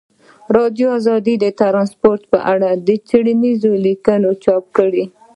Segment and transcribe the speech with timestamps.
[0.97, 2.69] ازادي راډیو د ترانسپورټ په اړه
[3.07, 5.03] څېړنیزې لیکنې چاپ کړي.